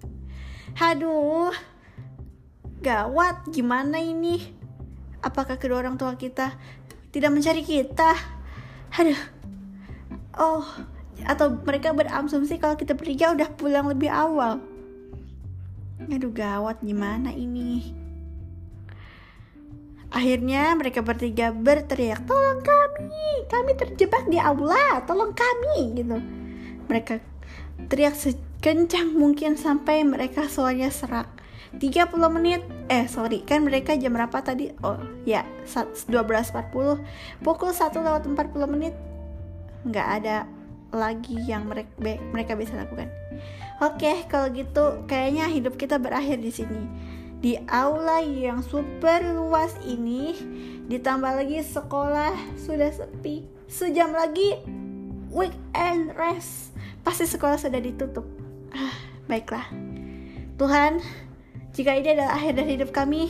Aduh 0.79 1.51
gawat 2.79 3.51
gimana 3.51 3.99
ini? 3.99 4.39
Apakah 5.23 5.57
kedua 5.57 5.81
orang 5.81 5.97
tua 5.97 6.15
kita 6.15 6.55
tidak 7.11 7.31
mencari 7.31 7.63
kita? 7.63 8.11
Aduh 8.99 9.21
oh 10.35 10.94
atau 11.23 11.55
mereka 11.63 11.95
berasumsi 11.95 12.59
kalau 12.59 12.75
kita 12.75 12.91
bertiga 12.91 13.31
udah 13.31 13.47
pulang 13.55 13.87
lebih 13.87 14.11
awal 14.11 14.59
aduh 16.11 16.33
gawat 16.35 16.83
gimana 16.83 17.31
ini 17.31 18.03
Akhirnya 20.15 20.71
mereka 20.79 21.03
bertiga 21.03 21.51
berteriak, 21.51 22.23
"Tolong 22.23 22.63
kami! 22.63 23.43
Kami 23.51 23.71
terjebak 23.75 24.23
di 24.31 24.39
aula! 24.39 25.03
Tolong 25.03 25.35
kami!" 25.35 25.91
gitu. 25.91 26.23
Mereka 26.87 27.19
teriak 27.91 28.15
sekencang 28.15 29.11
mungkin 29.11 29.59
sampai 29.59 30.07
mereka 30.07 30.47
suaranya 30.47 30.87
serak. 30.87 31.27
30 31.75 32.31
menit 32.31 32.63
eh 32.87 33.03
sorry 33.11 33.43
kan 33.43 33.59
mereka 33.59 33.99
jam 33.99 34.15
berapa 34.15 34.39
tadi 34.39 34.71
oh 34.79 34.95
ya 35.27 35.43
12.40 35.67 37.03
pukul 37.43 37.71
1 37.75 37.91
lewat 37.99 38.23
40 38.23 38.71
menit 38.71 38.95
nggak 39.83 40.07
ada 40.21 40.47
lagi 40.95 41.35
yang 41.43 41.67
mereka 41.67 41.91
mereka 42.31 42.55
bisa 42.55 42.73
lakukan. 42.79 43.11
Oke 43.83 44.23
kalau 44.31 44.47
gitu 44.55 45.03
kayaknya 45.05 45.51
hidup 45.51 45.75
kita 45.75 45.99
berakhir 45.99 46.39
di 46.39 46.51
sini. 46.51 46.83
Di 47.43 47.59
aula 47.69 48.23
yang 48.23 48.63
super 48.65 49.21
luas 49.21 49.75
ini 49.83 50.33
ditambah 50.87 51.43
lagi 51.43 51.61
sekolah 51.61 52.33
sudah 52.57 52.89
sepi. 52.89 53.45
Sejam 53.67 54.15
lagi 54.15 54.57
weekend 55.29 56.15
rest. 56.15 56.71
Pasti 57.03 57.27
sekolah 57.27 57.59
sudah 57.59 57.77
ditutup. 57.77 58.25
Ah, 58.73 58.95
baiklah. 59.27 59.67
Tuhan 60.55 61.03
jika 61.75 61.91
ini 61.91 62.15
adalah 62.15 62.39
akhir 62.39 62.63
dari 62.63 62.79
hidup 62.79 62.95
kami 62.95 63.27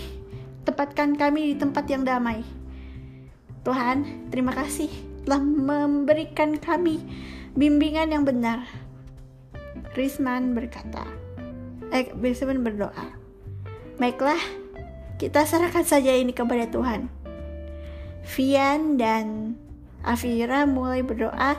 tempatkan 0.70 1.18
kami 1.18 1.54
di 1.54 1.56
tempat 1.58 1.90
yang 1.90 2.06
damai. 2.06 2.46
Tuhan 3.66 4.30
terima 4.30 4.54
kasih 4.54 4.94
telah 5.26 5.42
memberikan 5.42 6.62
kami 6.62 7.02
bimbingan 7.56 8.12
yang 8.12 8.28
benar 8.28 8.68
Risman 9.96 10.52
berkata 10.54 11.08
eh 11.90 12.12
Risman 12.14 12.62
berdoa 12.62 13.26
Baiklah, 13.96 14.40
kita 15.16 15.48
serahkan 15.48 15.88
saja 15.88 16.12
ini 16.12 16.36
kepada 16.36 16.68
Tuhan. 16.68 17.08
Vian 18.36 19.00
dan 19.00 19.56
Afira 20.04 20.68
mulai 20.68 21.00
berdoa 21.00 21.56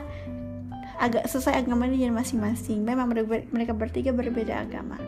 agak 1.01 1.25
sesuai 1.25 1.65
agamanya 1.65 2.13
masing-masing. 2.13 2.85
Memang 2.85 3.09
mereka 3.49 3.73
bertiga 3.73 4.13
berbeda 4.13 4.53
agama. 4.61 5.01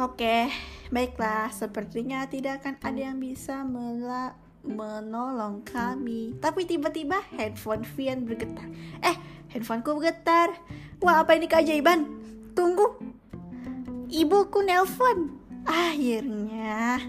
Oke, 0.00 0.48
baiklah. 0.88 1.52
Sepertinya 1.52 2.24
tidak 2.24 2.64
akan 2.64 2.80
ada 2.80 3.00
yang 3.12 3.20
bisa 3.20 3.68
mela 3.68 4.32
menolong 4.64 5.60
kami. 5.62 6.34
Tapi 6.40 6.64
tiba-tiba 6.64 7.20
handphone 7.36 7.84
Vian 7.94 8.24
bergetar. 8.24 8.66
Eh, 9.04 9.16
handphoneku 9.52 10.00
bergetar. 10.00 10.56
Wah, 11.04 11.22
apa 11.22 11.36
ini 11.36 11.46
keajaiban? 11.46 12.08
Tunggu, 12.56 12.96
Ibuku 14.14 14.62
nelpon. 14.62 15.34
Akhirnya. 15.66 17.02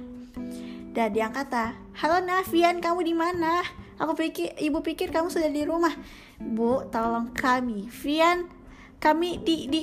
Dan 0.96 1.08
dia 1.12 1.30
kata, 1.30 1.78
"Halo 2.02 2.24
Navian, 2.24 2.82
kamu 2.82 3.06
di 3.06 3.14
mana?" 3.14 3.62
Aku 4.02 4.18
pikir 4.18 4.58
ibu 4.60 4.82
pikir 4.82 5.14
kamu 5.14 5.30
sudah 5.30 5.48
di 5.54 5.64
rumah. 5.64 5.94
Bu, 6.42 6.90
tolong 6.92 7.32
kami. 7.32 7.88
Vian, 7.88 8.50
kami 9.00 9.40
di 9.40 9.70
di 9.70 9.82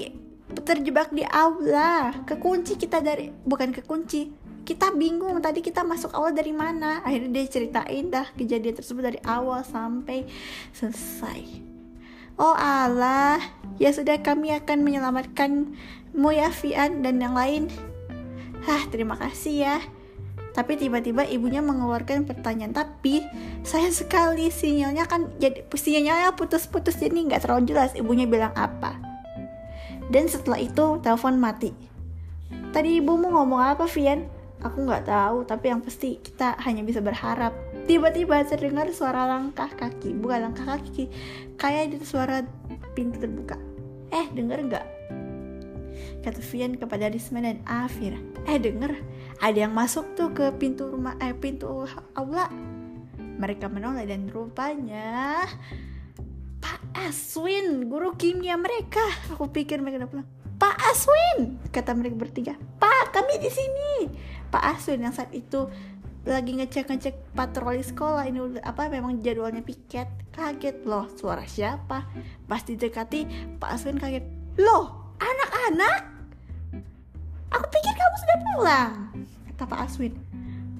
terjebak 0.66 1.14
di 1.14 1.24
aula. 1.24 2.10
Kekunci 2.26 2.76
kita 2.76 2.98
dari 3.00 3.30
bukan 3.30 3.70
kekunci. 3.72 4.41
Kita 4.62 4.94
bingung 4.94 5.42
tadi 5.42 5.58
kita 5.58 5.82
masuk 5.82 6.14
awal 6.14 6.30
dari 6.30 6.54
mana. 6.54 7.02
Akhirnya 7.02 7.42
dia 7.42 7.46
ceritain 7.50 8.06
dah 8.10 8.30
kejadian 8.38 8.78
tersebut 8.78 9.02
dari 9.02 9.20
awal 9.26 9.66
sampai 9.66 10.22
selesai. 10.70 11.72
Oh 12.40 12.56
Allah, 12.56 13.42
ya 13.76 13.92
sudah 13.92 14.22
kami 14.24 14.54
akan 14.56 14.86
menyelamatkan 14.86 15.76
ya 16.32 16.48
Fian 16.48 17.04
dan 17.04 17.20
yang 17.20 17.36
lain. 17.36 17.68
Hah, 18.64 18.86
terima 18.88 19.18
kasih 19.18 19.66
ya. 19.66 19.76
Tapi 20.52 20.76
tiba-tiba 20.76 21.24
ibunya 21.26 21.64
mengeluarkan 21.64 22.28
pertanyaan. 22.28 22.76
Tapi 22.76 23.24
saya 23.64 23.88
sekali 23.90 24.52
sinyalnya 24.52 25.08
kan 25.08 25.32
jadi 25.40 25.64
sinyalnya 25.68 26.36
putus-putus 26.36 27.00
jadi 27.00 27.12
nggak 27.12 27.42
terlalu 27.42 27.72
jelas 27.72 27.96
ibunya 27.96 28.28
bilang 28.28 28.52
apa. 28.54 28.96
Dan 30.12 30.28
setelah 30.28 30.60
itu 30.60 31.00
telepon 31.00 31.40
mati. 31.40 31.72
Tadi 32.72 33.00
ibumu 33.00 33.32
ngomong 33.32 33.60
apa, 33.76 33.84
Vian? 33.88 34.41
Aku 34.62 34.86
nggak 34.86 35.10
tahu, 35.10 35.42
tapi 35.42 35.74
yang 35.74 35.82
pasti 35.82 36.22
kita 36.22 36.54
hanya 36.62 36.86
bisa 36.86 37.02
berharap. 37.02 37.50
Tiba-tiba 37.90 38.46
terdengar 38.46 38.86
suara 38.94 39.26
langkah 39.26 39.68
kaki, 39.68 40.14
bukan 40.14 40.50
langkah 40.50 40.78
kaki, 40.78 41.10
kayak 41.58 41.98
itu 41.98 42.06
suara 42.06 42.46
pintu 42.94 43.18
terbuka. 43.18 43.58
Eh, 44.14 44.30
denger 44.30 44.58
nggak? 44.70 44.86
kata 46.22 46.38
Vian 46.38 46.78
kepada 46.78 47.10
Risma 47.10 47.42
dan 47.42 47.60
Afir. 47.66 48.14
Eh 48.46 48.56
denger, 48.56 48.94
ada 49.42 49.58
yang 49.58 49.74
masuk 49.74 50.14
tuh 50.14 50.30
ke 50.30 50.54
pintu 50.54 50.86
rumah 50.86 51.18
eh 51.18 51.34
pintu 51.34 51.84
aula. 52.14 52.46
Mereka 53.18 53.66
menoleh 53.66 54.06
dan 54.06 54.30
rupanya 54.30 55.42
Pak 56.62 57.10
Aswin, 57.10 57.90
guru 57.90 58.14
kimia 58.14 58.54
mereka. 58.54 59.02
Aku 59.34 59.50
pikir 59.50 59.82
mereka 59.82 60.06
udah 60.06 60.10
pulang. 60.10 60.28
Pak 60.62 60.78
Aswin, 60.94 61.58
kata 61.74 61.90
mereka 61.90 62.14
bertiga. 62.14 62.54
Kami 63.32 63.40
di 63.40 63.48
sini. 63.48 64.12
Pak 64.52 64.76
Aswin 64.76 65.08
yang 65.08 65.16
saat 65.16 65.32
itu 65.32 65.64
lagi 66.28 66.52
ngecek-ngecek 66.52 67.32
patroli 67.32 67.80
sekolah 67.80 68.28
ini 68.28 68.60
apa 68.60 68.92
memang 68.92 69.24
jadwalnya 69.24 69.64
piket 69.64 70.04
kaget 70.36 70.84
loh 70.84 71.08
suara 71.16 71.48
siapa 71.48 72.04
pas 72.44 72.60
didekati 72.60 73.24
Pak 73.56 73.72
Aswin 73.72 73.96
kaget 73.96 74.20
loh 74.60 75.16
anak-anak 75.16 76.12
Aku 77.56 77.64
pikir 77.72 77.94
kamu 77.96 78.16
sudah 78.20 78.38
pulang, 78.52 79.08
kata 79.48 79.64
Pak 79.64 79.88
Aswin. 79.88 80.12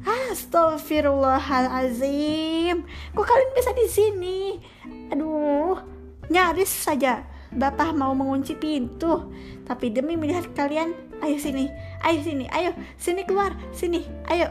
Astagfirullahalazim. 0.05 2.85
Kok 3.17 3.25
kalian 3.25 3.57
bisa 3.57 3.73
di 3.73 3.89
sini? 3.89 4.61
Aduh, 5.09 5.81
nyaris 6.29 6.69
saja 6.69 7.33
Bapak 7.53 7.93
mau 7.93 8.17
mengunci 8.17 8.57
pintu. 8.57 9.29
Tapi 9.69 9.93
demi 9.93 10.17
melihat 10.17 10.49
kalian, 10.57 10.97
ayo 11.21 11.37
sini, 11.37 11.69
ayo 12.03 12.19
sini, 12.23 12.47
ayo 12.51 12.71
sini 12.99 13.23
keluar, 13.27 13.55
sini, 13.75 14.07
ayo. 14.31 14.51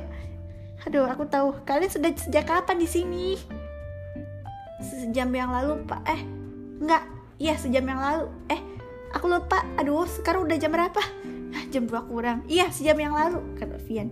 Aduh, 0.87 1.05
aku 1.05 1.29
tahu 1.29 1.53
kalian 1.67 1.91
sudah 1.93 2.09
sejak 2.17 2.49
kapan 2.49 2.81
di 2.81 2.87
sini? 2.89 3.37
Sejam 4.81 5.29
yang 5.29 5.53
lalu, 5.53 5.77
Pak. 5.85 6.01
Eh, 6.09 6.21
enggak. 6.81 7.05
Iya, 7.37 7.53
sejam 7.57 7.85
yang 7.85 8.01
lalu. 8.01 8.25
Eh, 8.49 8.57
aku 9.13 9.29
lupa. 9.29 9.61
Aduh, 9.77 10.09
sekarang 10.09 10.49
udah 10.49 10.57
jam 10.57 10.73
berapa? 10.73 11.01
jam 11.71 11.87
2 11.87 12.11
kurang 12.11 12.43
iya 12.51 12.67
sejam 12.71 12.99
yang 12.99 13.15
lalu 13.15 13.39
kata 13.55 13.79
Vian 13.87 14.11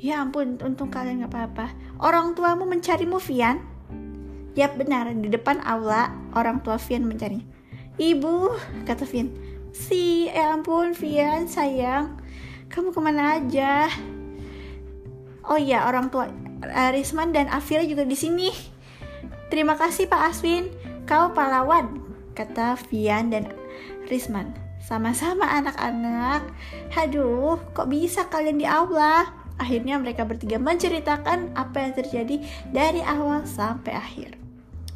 ya 0.00 0.24
ampun 0.24 0.60
untung 0.60 0.88
kalian 0.88 1.24
gak 1.24 1.32
apa-apa 1.32 1.66
orang 2.00 2.32
tuamu 2.32 2.64
mencarimu 2.64 3.20
Vian 3.20 3.60
ya 4.56 4.72
benar 4.72 5.12
di 5.12 5.28
depan 5.28 5.60
aula 5.64 6.12
orang 6.32 6.64
tua 6.64 6.80
Vian 6.80 7.04
mencari 7.04 7.44
ibu 8.00 8.52
kata 8.88 9.04
Vian 9.08 9.32
si 9.76 10.28
ya 10.32 10.56
ampun 10.56 10.96
Vian 10.96 11.44
sayang 11.48 12.20
kamu 12.70 12.92
ke 12.92 13.00
mana 13.00 13.40
aja 13.40 13.88
oh 15.48 15.58
iya 15.58 15.88
orang 15.88 16.08
tua 16.08 16.28
Risman 16.94 17.34
dan 17.34 17.52
Afira 17.52 17.84
juga 17.84 18.08
di 18.08 18.16
sini 18.16 18.48
terima 19.52 19.76
kasih 19.76 20.08
Pak 20.08 20.22
Aswin 20.32 20.68
kau 21.04 21.32
pahlawan 21.36 22.00
kata 22.32 22.76
Vian 22.88 23.30
dan 23.30 23.50
Risman 24.08 24.64
sama-sama 24.84 25.48
anak-anak. 25.48 26.44
Aduh, 26.92 27.56
kok 27.72 27.88
bisa 27.88 28.28
kalian 28.28 28.60
di 28.60 28.68
aula? 28.68 29.32
Akhirnya 29.56 29.96
mereka 29.96 30.28
bertiga 30.28 30.60
menceritakan 30.60 31.56
apa 31.56 31.88
yang 31.88 31.92
terjadi 31.96 32.36
dari 32.68 33.00
awal 33.00 33.48
sampai 33.48 33.96
akhir. 33.96 34.43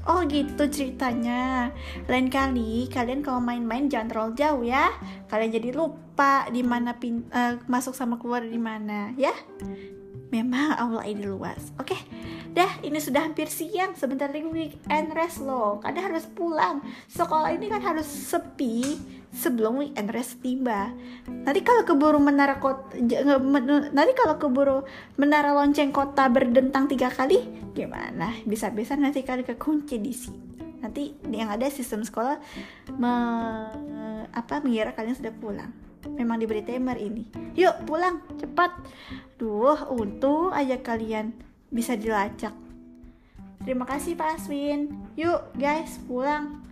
Oh 0.09 0.25
gitu 0.25 0.65
ceritanya. 0.73 1.69
Lain 2.09 2.33
kali 2.33 2.89
kalian 2.89 3.21
kalau 3.21 3.45
main-main 3.45 3.93
jangan 3.93 4.09
terlalu 4.09 4.33
jauh 4.41 4.63
ya. 4.65 4.89
Kalian 5.29 5.53
jadi 5.53 5.69
lupa 5.77 6.49
di 6.49 6.65
mana 6.65 6.97
uh, 6.97 7.61
masuk 7.69 7.93
sama 7.93 8.17
keluar 8.17 8.41
di 8.41 8.57
mana 8.57 9.13
ya. 9.21 9.37
Memang 10.33 10.81
aula 10.81 11.05
ini 11.05 11.29
luas. 11.29 11.77
Oke. 11.77 11.93
Okay. 11.93 12.01
Dah, 12.59 12.75
ini 12.83 12.99
sudah 12.99 13.23
hampir 13.23 13.47
siang. 13.47 13.95
Sebentar 13.95 14.27
lagi 14.35 14.43
weekend 14.43 15.15
rest 15.15 15.39
loh. 15.47 15.79
Kadang 15.79 16.11
harus 16.11 16.27
pulang. 16.27 16.83
Sekolah 17.07 17.55
ini 17.55 17.71
kan 17.71 17.79
harus 17.79 18.11
sepi 18.11 18.99
sebelum 19.31 19.79
weekend 19.79 20.11
rest 20.11 20.43
tiba. 20.43 20.91
Nanti 21.31 21.63
kalau 21.63 21.87
keburu 21.87 22.19
menara 22.19 22.59
kota, 22.59 22.99
nanti 23.95 24.13
kalau 24.19 24.43
keburu 24.43 24.83
menara 25.15 25.55
lonceng 25.55 25.95
kota 25.95 26.27
berdentang 26.27 26.91
tiga 26.91 27.15
kali, 27.15 27.47
gimana? 27.79 28.35
Bisa-bisa 28.43 28.99
nanti 28.99 29.23
kalian 29.23 29.47
kekunci 29.47 30.03
di 30.03 30.11
sini. 30.11 30.59
Nanti 30.83 31.15
yang 31.31 31.55
ada 31.55 31.71
sistem 31.71 32.03
sekolah 32.03 32.43
me, 32.99 33.15
apa 34.35 34.59
mengira 34.67 34.99
kalian 34.99 35.15
sudah 35.15 35.31
pulang. 35.31 35.71
Memang 36.11 36.43
diberi 36.43 36.67
timer 36.67 36.99
ini. 36.99 37.23
Yuk 37.55 37.87
pulang 37.87 38.19
cepat. 38.35 38.75
Duh, 39.39 39.79
untung 39.95 40.51
aja 40.51 40.75
kalian 40.83 41.47
bisa 41.69 41.95
dilacak. 41.95 42.53
Terima 43.63 43.85
kasih 43.85 44.17
Pak 44.17 44.41
Aswin. 44.41 44.93
Yuk 45.19 45.53
guys 45.59 46.01
pulang. 46.09 46.65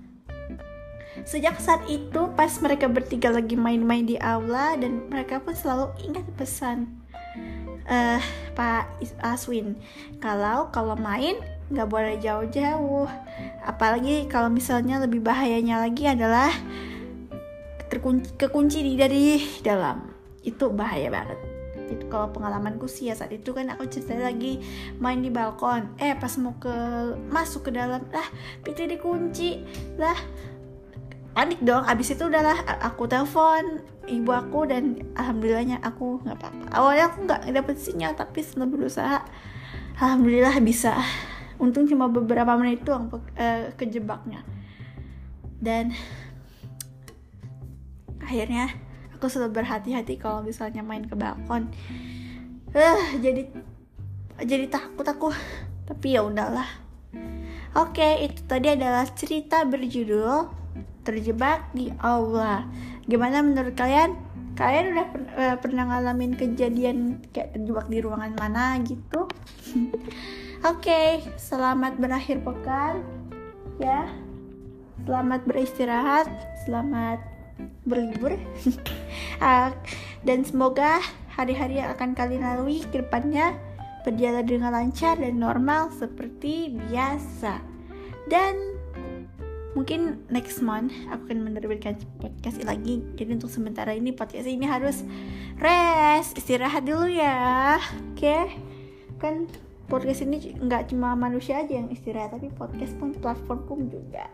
Sejak 1.24 1.56
saat 1.60 1.84
itu 1.88 2.28
pas 2.36 2.52
mereka 2.60 2.86
bertiga 2.92 3.32
lagi 3.32 3.56
main-main 3.56 4.04
di 4.04 4.20
aula 4.20 4.76
dan 4.76 5.08
mereka 5.08 5.40
pun 5.40 5.56
selalu 5.56 5.92
ingat 6.04 6.24
pesan 6.36 7.06
uh, 7.88 8.20
Pak 8.54 9.00
Aswin 9.22 9.78
kalau 10.18 10.68
kalau 10.74 10.98
main 10.98 11.38
nggak 11.66 11.88
boleh 11.90 12.14
jauh-jauh 12.22 13.10
apalagi 13.66 14.30
kalau 14.30 14.46
misalnya 14.46 15.02
lebih 15.02 15.18
bahayanya 15.18 15.82
lagi 15.82 16.06
adalah 16.06 16.50
terkunci 17.90 18.38
kekunci 18.38 18.82
di 18.86 18.92
dari 18.94 19.42
dalam 19.62 20.06
itu 20.46 20.70
bahaya 20.70 21.10
banget 21.10 21.38
itu 21.90 22.04
kalau 22.10 22.30
pengalamanku 22.34 22.90
sih 22.90 23.08
ya 23.08 23.14
saat 23.14 23.30
itu 23.32 23.54
kan 23.54 23.70
aku 23.70 23.86
cerita 23.86 24.18
lagi 24.18 24.60
main 24.98 25.22
di 25.22 25.30
balkon. 25.30 25.94
Eh 25.98 26.14
pas 26.18 26.32
mau 26.42 26.54
ke 26.58 26.72
masuk 27.30 27.68
ke 27.68 27.70
dalam 27.74 28.02
lah 28.10 28.28
pintu 28.62 28.86
dikunci. 28.86 29.62
Lah. 29.96 30.18
Panik 31.36 31.60
dong 31.60 31.84
abis 31.84 32.16
itu 32.16 32.32
udahlah 32.32 32.56
aku 32.80 33.04
telepon 33.04 33.84
ibu 34.08 34.32
aku 34.32 34.64
dan 34.72 35.04
alhamdulillahnya 35.20 35.84
aku 35.84 36.24
nggak 36.24 36.32
apa-apa. 36.32 36.64
Awalnya 36.72 37.04
aku 37.12 37.18
nggak 37.28 37.42
dapet 37.52 37.76
sinyal 37.76 38.16
tapi 38.16 38.40
setelah 38.40 38.68
berusaha 38.72 39.18
alhamdulillah 40.00 40.56
bisa. 40.64 40.96
Untung 41.60 41.84
cuma 41.84 42.08
beberapa 42.08 42.56
menit 42.56 42.88
doang 42.88 43.12
uh, 43.12 43.68
kejebaknya. 43.76 44.48
Dan 45.60 45.92
akhirnya 48.24 48.72
aku 49.26 49.34
selalu 49.34 49.58
berhati-hati 49.58 50.22
kalau 50.22 50.46
misalnya 50.46 50.86
main 50.86 51.02
ke 51.02 51.18
balkon 51.18 51.66
uh, 52.70 53.02
jadi 53.18 53.50
jadi 54.38 54.70
takut 54.70 55.02
aku 55.02 55.34
tapi 55.90 56.14
ya 56.14 56.22
udahlah 56.22 56.70
oke 57.74 58.22
itu 58.22 58.46
tadi 58.46 58.78
adalah 58.78 59.02
cerita 59.10 59.66
berjudul 59.66 60.66
terjebak 61.06 61.70
di 61.70 61.94
aula. 62.02 62.66
Gimana 63.06 63.38
menurut 63.38 63.78
kalian? 63.78 64.18
Kalian 64.58 64.98
udah 64.98 65.06
per 65.06 65.22
uh, 65.38 65.56
pernah 65.62 65.86
ngalamin 65.86 66.34
kejadian 66.34 67.22
kayak 67.30 67.54
terjebak 67.54 67.86
di 67.86 68.02
ruangan 68.02 68.34
mana 68.34 68.74
gitu? 68.82 69.30
Oke, 70.66 70.90
okay, 70.90 71.08
selamat 71.38 72.02
berakhir 72.02 72.42
pekan 72.42 73.06
ya. 73.78 74.10
Selamat 75.06 75.46
beristirahat, 75.46 76.26
selamat 76.66 77.35
berlibur. 77.86 78.36
uh, 79.40 79.70
dan 80.26 80.38
semoga 80.42 81.00
hari-hari 81.32 81.80
yang 81.80 81.92
akan 81.92 82.16
kalian 82.16 82.44
lalui 82.44 82.82
ke 82.84 83.04
depannya 83.04 83.56
berjalan 84.06 84.46
dengan 84.46 84.70
lancar 84.70 85.18
dan 85.18 85.36
normal 85.36 85.90
seperti 85.92 86.72
biasa. 86.88 87.58
Dan 88.26 88.76
mungkin 89.76 90.24
next 90.32 90.64
month 90.64 90.88
aku 91.12 91.28
akan 91.28 91.52
menerbitkan 91.52 92.00
podcast 92.16 92.64
lagi 92.64 93.04
jadi 93.12 93.36
untuk 93.36 93.52
sementara 93.52 93.92
ini 93.92 94.08
podcast 94.08 94.48
ini 94.48 94.64
harus 94.64 95.04
rest 95.60 96.32
istirahat 96.40 96.88
dulu 96.88 97.04
ya 97.12 97.76
oke 97.76 98.16
okay? 98.16 98.56
kan 99.20 99.44
podcast 99.84 100.24
ini 100.24 100.56
nggak 100.56 100.96
cuma 100.96 101.12
manusia 101.12 101.60
aja 101.60 101.76
yang 101.76 101.92
istirahat 101.92 102.32
tapi 102.32 102.48
podcast 102.56 102.96
pun 102.96 103.12
platform 103.20 103.60
pun 103.68 103.80
juga 103.92 104.32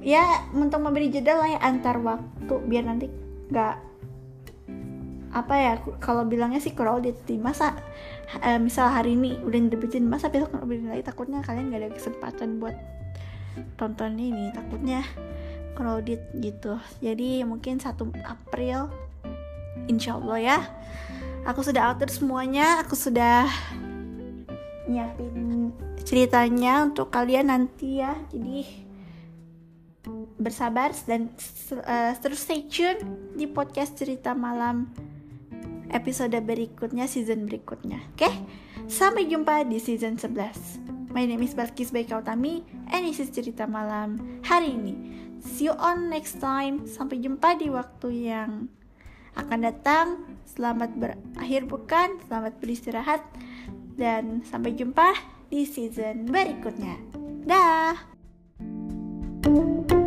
ya 0.00 0.48
untuk 0.56 0.80
memberi 0.80 1.12
jeda 1.12 1.36
lah 1.36 1.48
ya 1.48 1.58
antar 1.60 2.00
waktu 2.00 2.54
biar 2.68 2.84
nanti 2.88 3.06
nggak 3.52 3.76
apa 5.30 5.54
ya 5.54 5.72
kalau 6.02 6.26
bilangnya 6.26 6.58
sih 6.58 6.74
crowded 6.74 7.14
di 7.22 7.38
masa 7.38 7.78
uh, 8.42 8.58
misal 8.58 8.90
hari 8.90 9.14
ini 9.14 9.38
udah 9.46 9.60
nerbitin 9.62 10.10
masa 10.10 10.26
besok 10.26 10.50
nerbitin 10.58 10.90
lagi 10.90 11.06
takutnya 11.06 11.38
kalian 11.46 11.70
nggak 11.70 11.80
ada 11.86 11.90
kesempatan 11.94 12.58
buat 12.58 12.74
tonton 13.78 14.18
ini 14.18 14.50
takutnya 14.50 15.06
crowded 15.80 16.20
gitu. 16.36 16.76
Jadi 17.00 17.40
mungkin 17.48 17.80
1 17.80 17.96
April 18.26 18.92
insya 19.88 20.20
Allah 20.20 20.38
ya. 20.38 20.58
Aku 21.48 21.64
sudah 21.64 21.96
atur 21.96 22.12
semuanya 22.12 22.84
aku 22.84 22.92
sudah 22.92 23.48
nyiapin 24.84 25.72
ceritanya 26.04 26.84
untuk 26.84 27.08
kalian 27.08 27.48
nanti 27.48 28.04
ya. 28.04 28.12
Jadi 28.28 28.89
bersabar 30.40 30.92
dan 31.04 31.28
uh, 31.84 32.12
terus 32.18 32.44
stay 32.46 32.64
tune 32.64 33.32
di 33.36 33.44
podcast 33.44 33.96
cerita 34.00 34.32
malam 34.32 34.88
episode 35.92 36.36
berikutnya 36.40 37.04
season 37.04 37.44
berikutnya 37.44 38.00
oke 38.16 38.24
okay? 38.24 38.34
sampai 38.88 39.28
jumpa 39.28 39.68
di 39.68 39.76
season 39.76 40.16
11 40.16 40.90
My 41.10 41.26
name 41.26 41.42
is 41.42 41.58
Balkis 41.58 41.90
Baikautami 41.90 42.62
and 42.94 43.02
this 43.02 43.18
is 43.18 43.34
cerita 43.34 43.66
malam 43.66 44.14
hari 44.46 44.78
ini. 44.78 44.94
See 45.42 45.66
you 45.66 45.74
on 45.74 46.06
next 46.06 46.38
time. 46.38 46.86
Sampai 46.86 47.18
jumpa 47.18 47.58
di 47.58 47.66
waktu 47.66 48.30
yang 48.30 48.70
akan 49.34 49.58
datang. 49.58 50.22
Selamat 50.46 50.94
berakhir 50.94 51.66
bukan, 51.66 52.22
selamat 52.30 52.62
beristirahat 52.62 53.26
dan 53.98 54.46
sampai 54.46 54.78
jumpa 54.78 55.18
di 55.50 55.66
season 55.66 56.30
berikutnya. 56.30 56.94
Dah. 57.42 58.09
Thank 59.50 59.90
you. 59.90 59.99